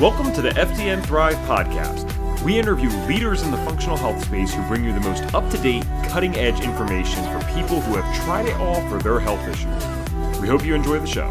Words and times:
Welcome 0.00 0.32
to 0.32 0.42
the 0.42 0.50
FDN 0.50 1.06
Thrive 1.06 1.36
podcast. 1.46 2.42
We 2.42 2.58
interview 2.58 2.88
leaders 3.06 3.42
in 3.42 3.52
the 3.52 3.56
functional 3.58 3.96
health 3.96 4.24
space 4.24 4.52
who 4.52 4.66
bring 4.66 4.84
you 4.84 4.92
the 4.92 4.98
most 4.98 5.22
up 5.32 5.48
to 5.52 5.58
date, 5.58 5.84
cutting 6.08 6.34
edge 6.34 6.60
information 6.62 7.22
for 7.26 7.38
people 7.54 7.80
who 7.80 7.94
have 7.94 8.24
tried 8.24 8.46
it 8.46 8.56
all 8.56 8.86
for 8.88 8.98
their 8.98 9.20
health 9.20 9.40
issues. 9.46 10.40
We 10.40 10.48
hope 10.48 10.66
you 10.66 10.74
enjoy 10.74 10.98
the 10.98 11.06
show. 11.06 11.28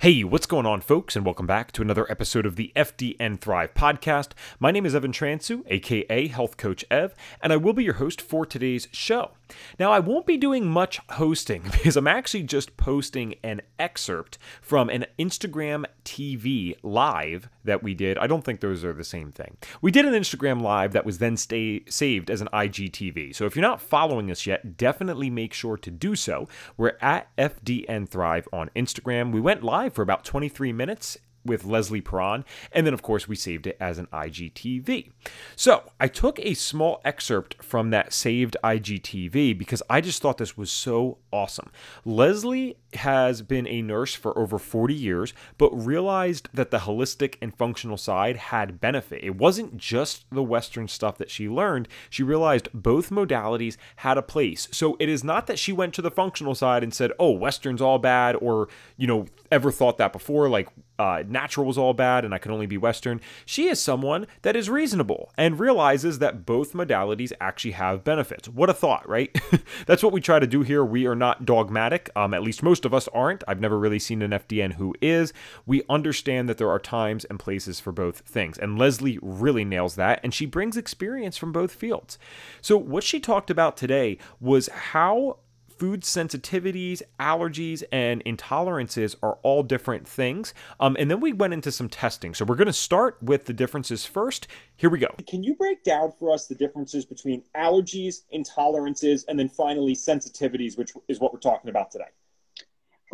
Hey, 0.00 0.24
what's 0.24 0.44
going 0.44 0.66
on, 0.66 0.80
folks, 0.80 1.14
and 1.14 1.24
welcome 1.24 1.46
back 1.46 1.70
to 1.72 1.82
another 1.82 2.10
episode 2.10 2.46
of 2.46 2.56
the 2.56 2.72
FDN 2.74 3.38
Thrive 3.38 3.72
podcast. 3.74 4.32
My 4.58 4.72
name 4.72 4.84
is 4.84 4.96
Evan 4.96 5.12
Transue, 5.12 5.62
aka 5.68 6.26
Health 6.26 6.56
Coach 6.56 6.84
Ev, 6.90 7.14
and 7.40 7.52
I 7.52 7.56
will 7.56 7.74
be 7.74 7.84
your 7.84 7.94
host 7.94 8.20
for 8.20 8.44
today's 8.44 8.88
show. 8.90 9.30
Now, 9.78 9.92
I 9.92 10.00
won't 10.00 10.26
be 10.26 10.36
doing 10.36 10.66
much 10.66 11.00
hosting 11.10 11.62
because 11.72 11.96
I'm 11.96 12.06
actually 12.06 12.44
just 12.44 12.76
posting 12.76 13.34
an 13.42 13.62
excerpt 13.78 14.38
from 14.60 14.88
an 14.88 15.06
Instagram 15.18 15.84
TV 16.04 16.76
live 16.82 17.48
that 17.64 17.82
we 17.82 17.94
did. 17.94 18.18
I 18.18 18.26
don't 18.26 18.44
think 18.44 18.60
those 18.60 18.84
are 18.84 18.92
the 18.92 19.04
same 19.04 19.32
thing. 19.32 19.56
We 19.80 19.90
did 19.90 20.04
an 20.04 20.14
Instagram 20.14 20.60
live 20.62 20.92
that 20.92 21.06
was 21.06 21.18
then 21.18 21.36
stay, 21.36 21.84
saved 21.88 22.30
as 22.30 22.40
an 22.40 22.48
IGTV. 22.52 23.34
So 23.34 23.46
if 23.46 23.56
you're 23.56 23.62
not 23.62 23.80
following 23.80 24.30
us 24.30 24.46
yet, 24.46 24.76
definitely 24.76 25.30
make 25.30 25.52
sure 25.52 25.76
to 25.76 25.90
do 25.90 26.16
so. 26.16 26.48
We're 26.76 26.96
at 27.00 27.34
FDN 27.36 28.08
Thrive 28.08 28.48
on 28.52 28.70
Instagram. 28.76 29.32
We 29.32 29.40
went 29.40 29.62
live 29.62 29.94
for 29.94 30.02
about 30.02 30.24
23 30.24 30.72
minutes 30.72 31.18
with 31.44 31.64
Leslie 31.64 32.00
Parran, 32.00 32.44
and 32.72 32.86
then 32.86 32.94
of 32.94 33.02
course 33.02 33.28
we 33.28 33.36
saved 33.36 33.66
it 33.66 33.76
as 33.80 33.98
an 33.98 34.06
IGTV. 34.12 35.10
So 35.56 35.90
I 36.00 36.08
took 36.08 36.38
a 36.40 36.54
small 36.54 37.00
excerpt 37.04 37.62
from 37.62 37.90
that 37.90 38.12
saved 38.12 38.56
IGTV 38.64 39.56
because 39.58 39.82
I 39.88 40.00
just 40.00 40.22
thought 40.22 40.38
this 40.38 40.56
was 40.56 40.70
so 40.70 41.18
awesome. 41.30 41.70
Leslie 42.04 42.76
has 42.96 43.42
been 43.42 43.66
a 43.66 43.82
nurse 43.82 44.14
for 44.14 44.36
over 44.38 44.58
40 44.58 44.94
years, 44.94 45.32
but 45.58 45.70
realized 45.72 46.48
that 46.52 46.70
the 46.70 46.78
holistic 46.78 47.36
and 47.40 47.56
functional 47.56 47.96
side 47.96 48.36
had 48.36 48.80
benefit. 48.80 49.22
It 49.22 49.36
wasn't 49.36 49.76
just 49.76 50.24
the 50.30 50.42
Western 50.42 50.88
stuff 50.88 51.18
that 51.18 51.30
she 51.30 51.48
learned, 51.48 51.88
she 52.10 52.22
realized 52.22 52.68
both 52.72 53.10
modalities 53.10 53.76
had 53.96 54.18
a 54.18 54.22
place. 54.22 54.68
So 54.70 54.96
it 55.00 55.08
is 55.08 55.24
not 55.24 55.46
that 55.46 55.58
she 55.58 55.72
went 55.72 55.94
to 55.94 56.02
the 56.02 56.10
functional 56.10 56.54
side 56.54 56.82
and 56.82 56.94
said, 56.94 57.12
oh, 57.18 57.30
Western's 57.30 57.82
all 57.82 57.98
bad, 57.98 58.36
or, 58.36 58.68
you 58.96 59.06
know, 59.06 59.26
ever 59.50 59.70
thought 59.70 59.98
that 59.98 60.12
before, 60.12 60.48
like 60.48 60.68
uh, 60.98 61.24
natural 61.26 61.66
was 61.66 61.78
all 61.78 61.92
bad 61.92 62.24
and 62.24 62.34
I 62.34 62.38
can 62.38 62.52
only 62.52 62.66
be 62.66 62.78
Western. 62.78 63.20
She 63.44 63.68
is 63.68 63.80
someone 63.80 64.26
that 64.42 64.56
is 64.56 64.70
reasonable 64.70 65.32
and 65.36 65.58
realizes 65.58 66.18
that 66.20 66.46
both 66.46 66.72
modalities 66.72 67.32
actually 67.40 67.72
have 67.72 68.04
benefits. 68.04 68.48
What 68.48 68.70
a 68.70 68.74
thought, 68.74 69.08
right? 69.08 69.36
That's 69.86 70.02
what 70.02 70.12
we 70.12 70.20
try 70.20 70.38
to 70.38 70.46
do 70.46 70.62
here. 70.62 70.84
We 70.84 71.06
are 71.06 71.16
not 71.16 71.44
dogmatic, 71.44 72.10
um, 72.14 72.34
at 72.34 72.42
least 72.42 72.62
most 72.62 72.83
of 72.84 72.94
us 72.94 73.08
aren't. 73.08 73.44
I've 73.46 73.60
never 73.60 73.78
really 73.78 73.98
seen 73.98 74.22
an 74.22 74.30
FDN 74.30 74.74
who 74.74 74.94
is. 75.00 75.32
We 75.66 75.82
understand 75.88 76.48
that 76.48 76.58
there 76.58 76.70
are 76.70 76.78
times 76.78 77.24
and 77.24 77.38
places 77.38 77.80
for 77.80 77.92
both 77.92 78.20
things. 78.20 78.58
And 78.58 78.78
Leslie 78.78 79.18
really 79.22 79.64
nails 79.64 79.94
that, 79.96 80.20
and 80.22 80.32
she 80.32 80.46
brings 80.46 80.76
experience 80.76 81.36
from 81.36 81.52
both 81.52 81.72
fields. 81.72 82.18
So, 82.60 82.76
what 82.76 83.04
she 83.04 83.20
talked 83.20 83.50
about 83.50 83.76
today 83.76 84.18
was 84.40 84.68
how 84.68 85.38
food 85.78 86.02
sensitivities, 86.02 87.02
allergies, 87.18 87.82
and 87.90 88.24
intolerances 88.24 89.16
are 89.22 89.38
all 89.42 89.62
different 89.62 90.06
things. 90.06 90.54
Um, 90.80 90.96
and 90.98 91.10
then 91.10 91.20
we 91.20 91.32
went 91.32 91.52
into 91.52 91.72
some 91.72 91.88
testing. 91.88 92.34
So 92.34 92.44
we're 92.44 92.54
going 92.56 92.66
to 92.66 92.72
start 92.72 93.18
with 93.22 93.46
the 93.46 93.52
differences 93.52 94.06
first. 94.06 94.46
Here 94.76 94.90
we 94.90 94.98
go. 94.98 95.08
Can 95.26 95.42
you 95.42 95.54
break 95.54 95.82
down 95.84 96.12
for 96.18 96.32
us 96.32 96.46
the 96.46 96.54
differences 96.54 97.04
between 97.04 97.42
allergies, 97.56 98.22
intolerances, 98.32 99.24
and 99.28 99.38
then 99.38 99.48
finally 99.48 99.94
sensitivities, 99.94 100.78
which 100.78 100.92
is 101.08 101.20
what 101.20 101.32
we're 101.32 101.40
talking 101.40 101.70
about 101.70 101.90
today? 101.90 102.04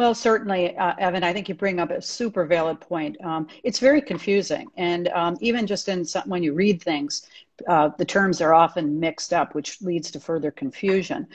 Well, 0.00 0.14
certainly, 0.14 0.74
uh, 0.78 0.94
Evan, 0.98 1.22
I 1.22 1.34
think 1.34 1.50
you 1.50 1.54
bring 1.54 1.78
up 1.78 1.90
a 1.90 2.00
super 2.00 2.46
valid 2.46 2.80
point. 2.80 3.22
Um, 3.22 3.48
it's 3.62 3.78
very 3.78 4.00
confusing. 4.00 4.70
And 4.78 5.08
um, 5.08 5.36
even 5.42 5.66
just 5.66 5.90
in 5.90 6.06
some, 6.06 6.26
when 6.26 6.42
you 6.42 6.54
read 6.54 6.82
things, 6.82 7.28
uh, 7.68 7.90
the 7.98 8.06
terms 8.06 8.40
are 8.40 8.54
often 8.54 8.98
mixed 8.98 9.34
up, 9.34 9.54
which 9.54 9.82
leads 9.82 10.10
to 10.12 10.18
further 10.18 10.50
confusion. 10.50 11.26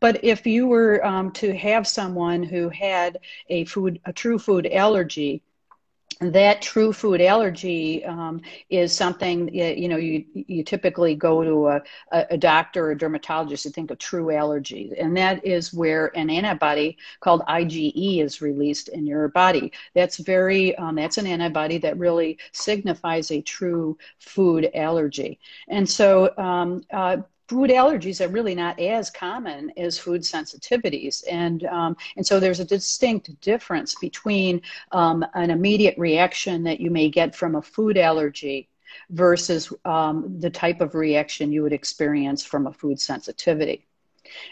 But 0.00 0.24
if 0.24 0.46
you 0.46 0.66
were 0.66 1.04
um, 1.04 1.32
to 1.32 1.54
have 1.54 1.86
someone 1.86 2.42
who 2.42 2.70
had 2.70 3.18
a 3.50 3.66
food, 3.66 4.00
a 4.06 4.12
true 4.14 4.38
food 4.38 4.68
allergy, 4.72 5.42
that 6.20 6.62
true 6.62 6.92
food 6.92 7.20
allergy 7.20 8.04
um, 8.04 8.40
is 8.70 8.92
something 8.92 9.52
you 9.54 9.88
know 9.88 9.96
you 9.96 10.24
you 10.34 10.62
typically 10.62 11.14
go 11.14 11.42
to 11.42 11.68
a, 11.68 11.82
a 12.30 12.36
doctor 12.38 12.86
or 12.86 12.90
a 12.92 12.98
dermatologist 12.98 13.64
to 13.64 13.70
think 13.70 13.90
of 13.90 13.98
true 13.98 14.30
allergy. 14.30 14.92
And 14.98 15.16
that 15.16 15.44
is 15.44 15.72
where 15.74 16.16
an 16.16 16.30
antibody 16.30 16.96
called 17.20 17.42
IgE 17.48 18.22
is 18.22 18.40
released 18.40 18.88
in 18.88 19.06
your 19.06 19.28
body. 19.28 19.72
That's 19.94 20.18
very 20.18 20.74
um, 20.76 20.96
that's 20.96 21.18
an 21.18 21.26
antibody 21.26 21.78
that 21.78 21.98
really 21.98 22.38
signifies 22.52 23.30
a 23.30 23.40
true 23.42 23.98
food 24.18 24.70
allergy. 24.74 25.38
And 25.68 25.88
so 25.88 26.36
um, 26.38 26.82
uh, 26.92 27.18
food 27.48 27.70
allergies 27.70 28.24
are 28.24 28.28
really 28.28 28.54
not 28.54 28.78
as 28.80 29.10
common 29.10 29.70
as 29.76 29.98
food 29.98 30.22
sensitivities. 30.22 31.24
And, 31.30 31.64
um, 31.64 31.96
and 32.16 32.26
so 32.26 32.40
there's 32.40 32.60
a 32.60 32.64
distinct 32.64 33.38
difference 33.40 33.94
between 33.96 34.62
um, 34.92 35.24
an 35.34 35.50
immediate 35.50 35.96
reaction 35.98 36.62
that 36.64 36.80
you 36.80 36.90
may 36.90 37.08
get 37.10 37.34
from 37.34 37.56
a 37.56 37.62
food 37.62 37.98
allergy 37.98 38.68
versus 39.10 39.72
um, 39.84 40.36
the 40.40 40.50
type 40.50 40.80
of 40.80 40.94
reaction 40.94 41.52
you 41.52 41.62
would 41.62 41.72
experience 41.72 42.44
from 42.44 42.66
a 42.66 42.72
food 42.72 43.00
sensitivity. 43.00 43.86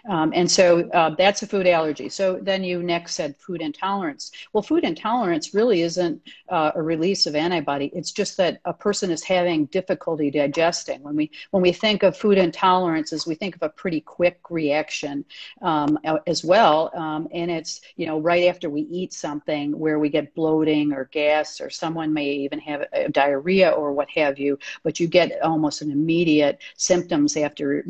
Um, 0.08 0.32
and 0.34 0.50
so 0.50 0.88
uh, 0.90 1.14
that's 1.16 1.42
a 1.42 1.46
food 1.46 1.66
allergy. 1.66 2.08
So 2.08 2.38
then 2.40 2.64
you 2.64 2.82
next 2.82 3.14
said 3.14 3.36
food 3.36 3.60
intolerance. 3.60 4.32
Well, 4.52 4.62
food 4.62 4.84
intolerance 4.84 5.54
really 5.54 5.82
isn't 5.82 6.20
uh, 6.48 6.72
a 6.74 6.82
release 6.82 7.26
of 7.26 7.34
antibody. 7.34 7.90
It's 7.94 8.12
just 8.12 8.36
that 8.36 8.60
a 8.64 8.72
person 8.72 9.10
is 9.10 9.22
having 9.22 9.66
difficulty 9.66 10.30
digesting. 10.30 11.02
When 11.02 11.16
we 11.16 11.30
when 11.50 11.62
we 11.62 11.72
think 11.72 12.02
of 12.02 12.16
food 12.16 12.38
intolerance, 12.38 13.12
as 13.12 13.26
we 13.26 13.34
think 13.34 13.56
of 13.56 13.62
a 13.62 13.68
pretty 13.68 14.00
quick 14.00 14.38
reaction 14.50 15.24
um, 15.62 15.98
as 16.26 16.44
well, 16.44 16.90
um, 16.94 17.28
and 17.32 17.50
it's 17.50 17.80
you 17.96 18.06
know 18.06 18.18
right 18.20 18.44
after 18.44 18.68
we 18.70 18.82
eat 18.82 19.12
something 19.12 19.78
where 19.78 19.98
we 19.98 20.08
get 20.08 20.34
bloating 20.34 20.92
or 20.92 21.08
gas, 21.12 21.60
or 21.60 21.70
someone 21.70 22.12
may 22.12 22.30
even 22.30 22.58
have 22.58 22.86
diarrhea 23.12 23.70
or 23.70 23.92
what 23.92 24.08
have 24.10 24.38
you. 24.38 24.58
But 24.82 25.00
you 25.00 25.06
get 25.06 25.40
almost 25.42 25.82
an 25.82 25.90
immediate 25.90 26.58
symptoms 26.76 27.36
after 27.36 27.84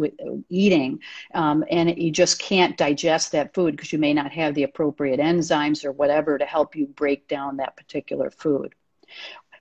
eating. 0.49 1.01
Um, 1.35 1.65
and 1.71 1.82
you 1.89 2.11
just 2.11 2.39
can't 2.39 2.77
digest 2.77 3.33
that 3.33 3.55
food 3.55 3.77
because 3.77 3.93
you 3.93 3.99
may 3.99 4.15
not 4.15 4.33
have 4.33 4.55
the 4.55 4.65
appropriate 4.65 5.21
enzymes 5.21 5.85
or 5.85 5.93
whatever 5.93 6.39
to 6.39 6.45
help 6.45 6.75
you 6.77 6.87
break 6.87 7.29
down 7.29 7.57
that 7.57 7.77
particular 7.77 8.31
food. 8.31 8.75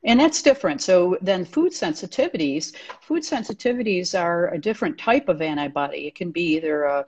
And 0.04 0.20
that's 0.20 0.42
different. 0.42 0.82
So 0.82 1.18
then 1.22 1.46
food 1.46 1.74
sensitivities, 1.74 2.76
food 3.02 3.22
sensitivities 3.22 4.20
are 4.20 4.52
a 4.52 4.60
different 4.60 4.98
type 4.98 5.30
of 5.30 5.44
antibody. 5.44 6.08
It 6.08 6.16
can 6.16 6.32
be 6.32 6.56
either 6.56 6.84
a, 6.86 7.06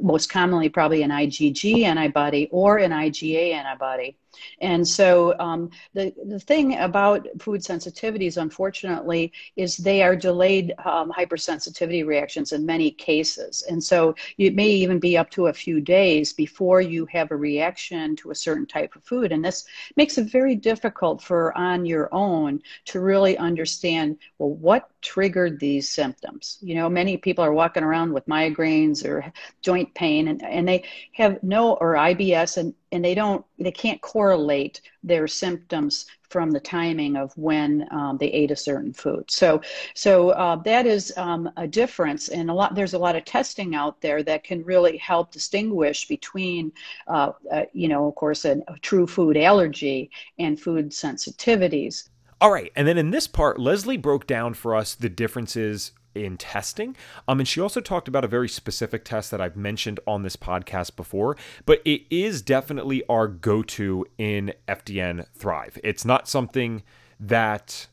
most 0.00 0.30
commonly 0.30 0.68
probably 0.68 1.02
an 1.02 1.10
IgG 1.10 1.82
antibody 1.82 2.48
or 2.52 2.78
an 2.78 2.92
IgA 2.92 3.52
antibody. 3.52 4.16
And 4.60 4.86
so 4.86 5.38
um, 5.38 5.70
the, 5.94 6.12
the 6.26 6.40
thing 6.40 6.78
about 6.78 7.26
food 7.38 7.60
sensitivities, 7.60 8.36
unfortunately, 8.36 9.32
is 9.56 9.76
they 9.76 10.02
are 10.02 10.16
delayed 10.16 10.74
um, 10.84 11.12
hypersensitivity 11.12 12.06
reactions 12.06 12.52
in 12.52 12.64
many 12.66 12.90
cases. 12.90 13.62
And 13.68 13.82
so 13.82 14.14
it 14.38 14.54
may 14.54 14.68
even 14.68 14.98
be 14.98 15.16
up 15.16 15.30
to 15.30 15.46
a 15.46 15.52
few 15.52 15.80
days 15.80 16.32
before 16.32 16.80
you 16.80 17.06
have 17.06 17.30
a 17.30 17.36
reaction 17.36 18.16
to 18.16 18.30
a 18.30 18.34
certain 18.34 18.66
type 18.66 18.96
of 18.96 19.04
food. 19.04 19.32
And 19.32 19.44
this 19.44 19.64
makes 19.96 20.18
it 20.18 20.30
very 20.30 20.54
difficult 20.54 21.22
for 21.22 21.56
on 21.56 21.86
your 21.86 22.08
own 22.12 22.62
to 22.86 23.00
really 23.00 23.36
understand, 23.38 24.18
well, 24.38 24.50
what 24.50 24.90
triggered 25.02 25.60
these 25.60 25.88
symptoms? 25.88 26.58
You 26.60 26.74
know, 26.74 26.88
many 26.88 27.16
people 27.16 27.44
are 27.44 27.52
walking 27.52 27.82
around 27.82 28.12
with 28.12 28.26
migraines 28.26 29.04
or 29.04 29.32
joint 29.62 29.94
pain 29.94 30.28
and, 30.28 30.42
and 30.42 30.66
they 30.66 30.84
have 31.12 31.42
no, 31.42 31.74
or 31.74 31.94
IBS 31.94 32.56
and 32.56 32.74
and 32.92 33.04
they 33.04 33.14
don't 33.14 33.44
they 33.58 33.72
can't 33.72 34.00
correlate 34.00 34.80
their 35.02 35.26
symptoms 35.26 36.06
from 36.28 36.50
the 36.50 36.60
timing 36.60 37.16
of 37.16 37.32
when 37.36 37.86
um, 37.90 38.18
they 38.18 38.26
ate 38.28 38.50
a 38.50 38.56
certain 38.56 38.92
food. 38.92 39.30
So 39.30 39.60
so 39.94 40.30
uh, 40.30 40.56
that 40.56 40.86
is 40.86 41.12
um, 41.16 41.50
a 41.56 41.66
difference 41.66 42.28
and 42.28 42.50
a 42.50 42.54
lot 42.54 42.74
there's 42.74 42.94
a 42.94 42.98
lot 42.98 43.16
of 43.16 43.24
testing 43.24 43.74
out 43.74 44.00
there 44.00 44.22
that 44.22 44.44
can 44.44 44.64
really 44.64 44.96
help 44.98 45.32
distinguish 45.32 46.08
between 46.08 46.72
uh, 47.08 47.32
uh, 47.50 47.62
you 47.72 47.88
know 47.88 48.08
of 48.08 48.14
course 48.14 48.44
a, 48.44 48.62
a 48.68 48.78
true 48.80 49.06
food 49.06 49.36
allergy 49.36 50.10
and 50.38 50.60
food 50.60 50.90
sensitivities. 50.90 52.08
All 52.40 52.50
right 52.52 52.72
and 52.76 52.86
then 52.86 52.98
in 52.98 53.10
this 53.10 53.26
part 53.26 53.58
leslie 53.58 53.96
broke 53.96 54.26
down 54.26 54.54
for 54.54 54.74
us 54.74 54.94
the 54.94 55.08
differences 55.08 55.92
in 56.24 56.36
testing. 56.36 56.96
Um, 57.28 57.40
and 57.40 57.48
she 57.48 57.60
also 57.60 57.80
talked 57.80 58.08
about 58.08 58.24
a 58.24 58.28
very 58.28 58.48
specific 58.48 59.04
test 59.04 59.30
that 59.30 59.40
I've 59.40 59.56
mentioned 59.56 60.00
on 60.06 60.22
this 60.22 60.36
podcast 60.36 60.96
before, 60.96 61.36
but 61.64 61.80
it 61.84 62.02
is 62.10 62.42
definitely 62.42 63.02
our 63.08 63.28
go 63.28 63.62
to 63.62 64.06
in 64.18 64.52
FDN 64.68 65.26
Thrive. 65.34 65.78
It's 65.84 66.04
not 66.04 66.28
something 66.28 66.82
that 67.18 67.86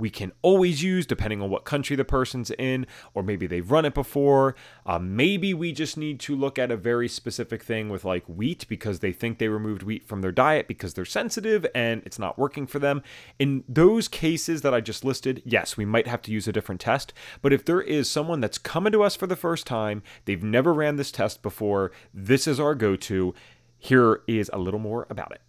we 0.00 0.10
can 0.10 0.32
always 0.42 0.82
use 0.82 1.06
depending 1.06 1.42
on 1.42 1.50
what 1.50 1.64
country 1.64 1.94
the 1.94 2.04
person's 2.04 2.50
in, 2.52 2.86
or 3.14 3.22
maybe 3.22 3.46
they've 3.46 3.70
run 3.70 3.84
it 3.84 3.94
before. 3.94 4.56
Uh, 4.86 4.98
maybe 4.98 5.54
we 5.54 5.72
just 5.72 5.96
need 5.96 6.18
to 6.20 6.34
look 6.34 6.58
at 6.58 6.70
a 6.70 6.76
very 6.76 7.08
specific 7.08 7.62
thing 7.62 7.88
with 7.88 8.04
like 8.04 8.24
wheat 8.26 8.66
because 8.68 9.00
they 9.00 9.12
think 9.12 9.38
they 9.38 9.48
removed 9.48 9.82
wheat 9.82 10.06
from 10.06 10.22
their 10.22 10.32
diet 10.32 10.66
because 10.66 10.94
they're 10.94 11.04
sensitive 11.04 11.66
and 11.74 12.02
it's 12.04 12.18
not 12.18 12.38
working 12.38 12.66
for 12.66 12.78
them. 12.78 13.02
In 13.38 13.62
those 13.68 14.08
cases 14.08 14.62
that 14.62 14.74
I 14.74 14.80
just 14.80 15.04
listed, 15.04 15.42
yes, 15.44 15.76
we 15.76 15.84
might 15.84 16.06
have 16.06 16.22
to 16.22 16.32
use 16.32 16.48
a 16.48 16.52
different 16.52 16.80
test. 16.80 17.12
But 17.42 17.52
if 17.52 17.64
there 17.64 17.80
is 17.80 18.10
someone 18.10 18.40
that's 18.40 18.58
coming 18.58 18.92
to 18.92 19.02
us 19.02 19.14
for 19.14 19.26
the 19.26 19.36
first 19.36 19.66
time, 19.66 20.02
they've 20.24 20.42
never 20.42 20.72
ran 20.72 20.96
this 20.96 21.12
test 21.12 21.42
before, 21.42 21.92
this 22.14 22.46
is 22.46 22.58
our 22.58 22.74
go 22.74 22.96
to. 22.96 23.34
Here 23.78 24.22
is 24.26 24.50
a 24.52 24.58
little 24.58 24.80
more 24.80 25.06
about 25.10 25.32
it. 25.32 25.40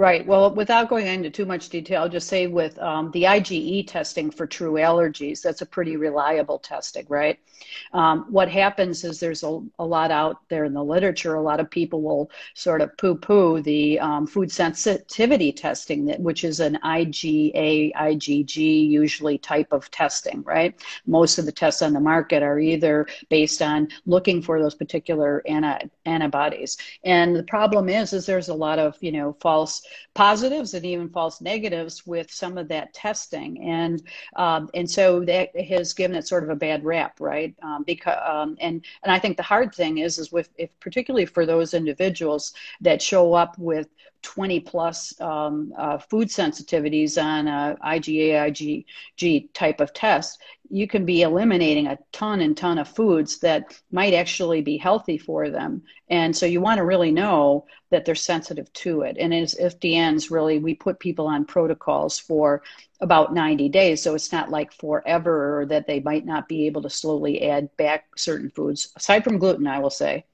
Right. 0.00 0.26
Well, 0.26 0.54
without 0.54 0.88
going 0.88 1.06
into 1.06 1.28
too 1.28 1.44
much 1.44 1.68
detail, 1.68 2.00
I'll 2.00 2.08
just 2.08 2.26
say 2.26 2.46
with 2.46 2.78
um, 2.78 3.10
the 3.10 3.24
IgE 3.24 3.86
testing 3.86 4.30
for 4.30 4.46
true 4.46 4.72
allergies, 4.76 5.42
that's 5.42 5.60
a 5.60 5.66
pretty 5.66 5.98
reliable 5.98 6.58
testing, 6.58 7.04
right? 7.10 7.38
Um, 7.92 8.24
what 8.30 8.48
happens 8.48 9.04
is 9.04 9.20
there's 9.20 9.42
a, 9.42 9.60
a, 9.78 9.84
lot 9.84 10.10
out 10.10 10.38
there 10.48 10.64
in 10.64 10.72
the 10.72 10.82
literature. 10.82 11.34
A 11.34 11.42
lot 11.42 11.60
of 11.60 11.68
people 11.68 12.00
will 12.00 12.30
sort 12.54 12.80
of 12.80 12.96
poo 12.96 13.14
poo 13.14 13.60
the 13.60 14.00
um, 14.00 14.26
food 14.26 14.50
sensitivity 14.50 15.52
testing, 15.52 16.06
that, 16.06 16.18
which 16.18 16.44
is 16.44 16.60
an 16.60 16.78
IgA, 16.82 17.92
IgG 17.94 18.88
usually 18.88 19.36
type 19.36 19.68
of 19.70 19.90
testing, 19.90 20.42
right? 20.44 20.80
Most 21.06 21.38
of 21.38 21.44
the 21.44 21.52
tests 21.52 21.82
on 21.82 21.92
the 21.92 22.00
market 22.00 22.42
are 22.42 22.58
either 22.58 23.06
based 23.28 23.60
on 23.60 23.88
looking 24.06 24.40
for 24.40 24.58
those 24.62 24.74
particular 24.74 25.42
anti- 25.46 25.90
antibodies. 26.06 26.78
And 27.04 27.36
the 27.36 27.42
problem 27.42 27.90
is, 27.90 28.14
is 28.14 28.24
there's 28.24 28.48
a 28.48 28.54
lot 28.54 28.78
of, 28.78 28.96
you 29.02 29.12
know, 29.12 29.36
false 29.40 29.82
positives 30.14 30.74
and 30.74 30.84
even 30.84 31.08
false 31.08 31.40
negatives 31.40 32.06
with 32.06 32.30
some 32.30 32.58
of 32.58 32.68
that 32.68 32.92
testing, 32.94 33.62
and 33.62 34.02
um, 34.36 34.68
and 34.74 34.90
so 34.90 35.24
that 35.24 35.54
has 35.60 35.92
given 35.94 36.16
it 36.16 36.26
sort 36.26 36.44
of 36.44 36.50
a 36.50 36.56
bad 36.56 36.84
rap, 36.84 37.20
right? 37.20 37.54
Um, 37.62 37.84
because 37.84 38.18
um, 38.26 38.56
and 38.60 38.84
and 39.02 39.12
I 39.12 39.18
think 39.18 39.36
the 39.36 39.42
hard 39.42 39.74
thing 39.74 39.98
is 39.98 40.18
is 40.18 40.32
with 40.32 40.48
if 40.56 40.70
particularly 40.80 41.26
for 41.26 41.46
those 41.46 41.74
individuals 41.74 42.52
that 42.80 43.02
show 43.02 43.34
up 43.34 43.58
with 43.58 43.88
20 44.22 44.60
plus 44.60 45.18
um, 45.20 45.72
uh, 45.76 45.98
food 45.98 46.28
sensitivities 46.28 47.22
on 47.22 47.48
a 47.48 47.76
IgA, 47.84 48.84
IgG 49.18 49.52
type 49.52 49.80
of 49.80 49.92
test, 49.92 50.38
you 50.68 50.86
can 50.86 51.04
be 51.04 51.22
eliminating 51.22 51.88
a 51.88 51.98
ton 52.12 52.40
and 52.40 52.56
ton 52.56 52.78
of 52.78 52.88
foods 52.88 53.40
that 53.40 53.80
might 53.90 54.14
actually 54.14 54.62
be 54.62 54.76
healthy 54.76 55.18
for 55.18 55.50
them. 55.50 55.82
And 56.08 56.36
so 56.36 56.46
you 56.46 56.60
want 56.60 56.78
to 56.78 56.84
really 56.84 57.10
know 57.10 57.66
that 57.90 58.04
they're 58.04 58.14
sensitive 58.14 58.72
to 58.74 59.02
it. 59.02 59.16
And 59.18 59.34
as 59.34 59.56
FDNs, 59.60 60.30
really, 60.30 60.58
we 60.58 60.74
put 60.74 61.00
people 61.00 61.26
on 61.26 61.44
protocols 61.44 62.18
for 62.18 62.62
about 63.00 63.34
90 63.34 63.68
days. 63.68 64.02
So 64.02 64.14
it's 64.14 64.32
not 64.32 64.50
like 64.50 64.72
forever 64.72 65.66
that 65.68 65.86
they 65.86 66.00
might 66.00 66.24
not 66.24 66.48
be 66.48 66.66
able 66.66 66.82
to 66.82 66.90
slowly 66.90 67.48
add 67.50 67.76
back 67.76 68.16
certain 68.16 68.50
foods, 68.50 68.92
aside 68.96 69.24
from 69.24 69.38
gluten, 69.38 69.66
I 69.66 69.80
will 69.80 69.90
say 69.90 70.24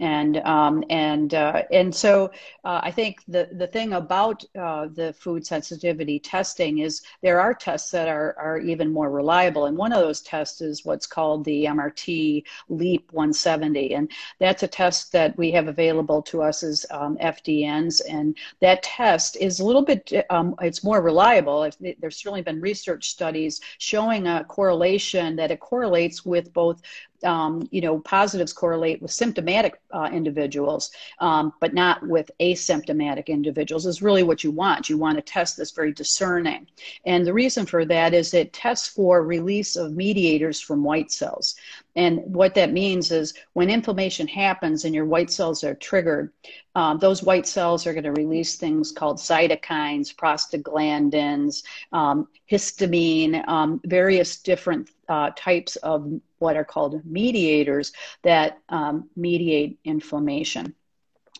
and 0.00 0.38
um, 0.38 0.82
and 0.90 1.34
uh, 1.34 1.62
and 1.70 1.94
so 1.94 2.30
uh, 2.64 2.80
I 2.82 2.90
think 2.90 3.22
the 3.28 3.48
the 3.52 3.66
thing 3.66 3.92
about 3.92 4.44
uh, 4.58 4.88
the 4.92 5.12
food 5.12 5.46
sensitivity 5.46 6.18
testing 6.18 6.78
is 6.78 7.02
there 7.22 7.40
are 7.40 7.52
tests 7.52 7.90
that 7.90 8.08
are 8.08 8.34
are 8.38 8.58
even 8.58 8.92
more 8.92 9.10
reliable, 9.10 9.66
and 9.66 9.76
one 9.76 9.92
of 9.92 10.00
those 10.00 10.22
tests 10.22 10.60
is 10.60 10.84
what's 10.84 11.06
called 11.06 11.44
the 11.44 11.64
MRT 11.66 12.44
Leap 12.68 13.12
170, 13.12 13.94
and 13.94 14.10
that's 14.38 14.62
a 14.62 14.68
test 14.68 15.12
that 15.12 15.36
we 15.36 15.50
have 15.50 15.68
available 15.68 16.22
to 16.22 16.42
us 16.42 16.62
as 16.62 16.86
um, 16.90 17.16
FDNs, 17.18 18.00
and 18.08 18.36
that 18.60 18.82
test 18.82 19.36
is 19.36 19.60
a 19.60 19.64
little 19.64 19.84
bit 19.84 20.10
um, 20.30 20.54
it's 20.62 20.82
more 20.82 21.02
reliable. 21.02 21.70
There's 21.80 22.16
certainly 22.16 22.42
been 22.42 22.60
research 22.60 23.10
studies 23.10 23.60
showing 23.78 24.26
a 24.26 24.44
correlation 24.44 25.36
that 25.36 25.50
it 25.50 25.60
correlates 25.60 26.24
with 26.24 26.52
both 26.52 26.82
um, 27.24 27.68
you 27.70 27.80
know, 27.80 28.00
positives 28.00 28.52
correlate 28.52 29.00
with 29.00 29.10
symptomatic 29.10 29.80
uh, 29.92 30.08
individuals, 30.12 30.90
um, 31.20 31.52
but 31.60 31.74
not 31.74 32.06
with 32.06 32.30
asymptomatic 32.40 33.26
individuals 33.26 33.86
is 33.86 34.02
really 34.02 34.22
what 34.22 34.42
you 34.44 34.50
want. 34.50 34.88
You 34.88 34.98
want 34.98 35.16
to 35.16 35.22
test 35.22 35.56
this 35.56 35.70
very 35.72 35.92
discerning. 35.92 36.66
And 37.06 37.26
the 37.26 37.32
reason 37.32 37.66
for 37.66 37.84
that 37.86 38.14
is 38.14 38.34
it 38.34 38.52
tests 38.52 38.88
for 38.88 39.22
release 39.22 39.76
of 39.76 39.92
mediators 39.92 40.60
from 40.60 40.84
white 40.84 41.10
cells. 41.10 41.54
And 41.94 42.20
what 42.34 42.54
that 42.54 42.72
means 42.72 43.10
is 43.10 43.34
when 43.52 43.68
inflammation 43.68 44.26
happens 44.26 44.84
and 44.84 44.94
your 44.94 45.04
white 45.04 45.30
cells 45.30 45.62
are 45.62 45.74
triggered, 45.74 46.32
um, 46.74 46.98
those 46.98 47.22
white 47.22 47.46
cells 47.46 47.86
are 47.86 47.92
going 47.92 48.04
to 48.04 48.12
release 48.12 48.56
things 48.56 48.92
called 48.92 49.18
cytokines, 49.18 50.14
prostaglandins, 50.14 51.64
um, 51.92 52.28
histamine, 52.50 53.46
um, 53.46 53.80
various 53.84 54.38
different 54.38 54.90
uh, 55.08 55.30
types 55.36 55.76
of 55.76 56.10
what 56.38 56.56
are 56.56 56.64
called 56.64 57.04
mediators 57.04 57.92
that 58.22 58.58
um, 58.70 59.10
mediate 59.14 59.78
inflammation. 59.84 60.74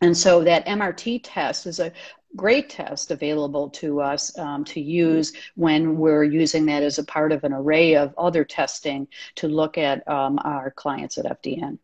And 0.03 0.17
so 0.17 0.43
that 0.45 0.67
MRT 0.67 1.21
test 1.23 1.67
is 1.67 1.79
a 1.79 1.93
great 2.37 2.69
test 2.69 3.11
available 3.11 3.69
to 3.71 4.01
us 4.01 4.37
um, 4.39 4.65
to 4.65 4.81
use 4.81 5.33
when 5.57 5.97
we're 5.97 6.25
using 6.25 6.67
that 6.67 6.83
as 6.83 6.99
a 6.99 7.05
part 7.05 7.33
of 7.33 7.45
an 7.45 7.53
array 7.53 7.97
of 7.97 8.15
other 8.19 8.45
testing 8.45 9.07
to 9.37 9.49
look 9.49 9.79
at 9.79 10.07
um, 10.09 10.39
our 10.45 10.71
clients 10.71 11.19
at 11.19 11.25
FDN. 11.25 11.79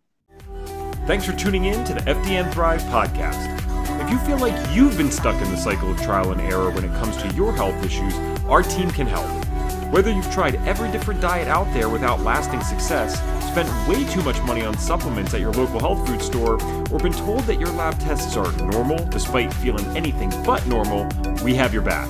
Thanks 1.07 1.25
for 1.25 1.33
tuning 1.33 1.65
in 1.65 1.85
to 1.85 1.95
the 1.95 2.01
FDN 2.01 2.53
Thrive 2.53 2.83
podcast. 2.83 3.57
If 4.03 4.11
you 4.11 4.19
feel 4.21 4.39
like 4.39 4.55
you've 4.75 4.97
been 4.97 5.11
stuck 5.11 5.41
in 5.43 5.51
the 5.51 5.57
cycle 5.57 5.91
of 5.91 6.01
trial 6.03 6.33
and 6.33 6.41
error 6.41 6.71
when 6.71 6.85
it 6.85 6.93
comes 6.99 7.17
to 7.19 7.35
your 7.35 7.53
health 7.53 7.83
issues, 7.85 8.15
our 8.45 8.63
team 8.63 8.91
can 8.91 9.07
help. 9.07 9.48
Whether 9.91 10.13
you've 10.13 10.31
tried 10.31 10.57
every 10.67 10.93
different 10.93 11.23
diet 11.23 11.49
out 11.49 11.73
there 11.73 11.89
without 11.89 12.21
lasting 12.21 12.63
success, 12.63 13.19
spent 13.51 13.71
way 13.89 14.05
too 14.13 14.23
much 14.23 14.39
money 14.43 14.63
on 14.63 14.77
supplements 14.77 15.33
at 15.33 15.41
your 15.41 15.53
local 15.53 15.81
health 15.81 16.07
food 16.07 16.21
store, 16.21 16.63
or 16.93 16.99
been 16.99 17.15
told 17.15 17.45
that 17.45 17.59
your 17.59 17.71
lab 17.71 17.99
tests 18.01 18.37
are 18.37 18.53
normal 18.67 19.03
despite 19.07 19.51
feeling 19.55 19.87
anything 19.97 20.29
but 20.45 20.67
normal, 20.67 21.09
we 21.43 21.55
have 21.55 21.73
your 21.73 21.81
back. 21.83 22.07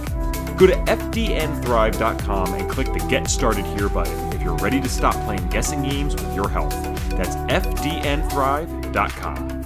Go 0.56 0.66
to 0.66 0.74
FDNthrive.com 0.74 2.54
and 2.54 2.68
click 2.68 2.92
the 2.92 2.98
Get 3.08 3.28
Started 3.28 3.64
Here 3.66 3.88
button 3.88 4.32
if 4.32 4.42
you're 4.42 4.56
ready 4.56 4.80
to 4.80 4.88
stop 4.88 5.14
playing 5.24 5.46
guessing 5.46 5.82
games 5.82 6.16
with 6.16 6.34
your 6.34 6.48
health. 6.48 6.74
That's 7.10 7.36
FDNthrive.com. 7.36 9.57